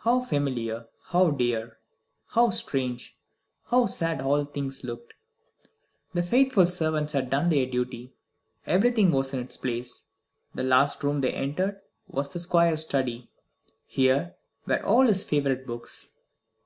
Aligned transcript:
How 0.00 0.20
familiar, 0.20 0.86
how 1.04 1.30
dear, 1.30 1.78
how 2.26 2.50
strange, 2.50 3.16
how 3.68 3.86
sad 3.86 4.20
all 4.20 4.44
things 4.44 4.84
looked! 4.84 5.14
The 6.12 6.22
faithful 6.22 6.66
servants 6.66 7.14
had 7.14 7.30
done 7.30 7.48
their 7.48 7.64
duty. 7.64 8.12
Everything 8.66 9.10
was 9.10 9.32
in 9.32 9.40
its 9.40 9.56
place. 9.56 10.04
The 10.54 10.62
last 10.62 11.02
room 11.02 11.22
they 11.22 11.32
entered 11.32 11.80
was 12.06 12.28
the 12.28 12.38
Squire's 12.38 12.82
study. 12.82 13.30
Here 13.86 14.34
were 14.66 14.84
all 14.84 15.06
his 15.06 15.24
favourite 15.24 15.66
books. 15.66 16.12